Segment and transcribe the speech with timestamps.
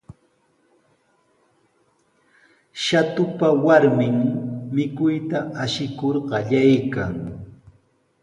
[2.83, 4.17] Shatupa warmin
[4.75, 7.13] mikuyta ashikur qallaykan.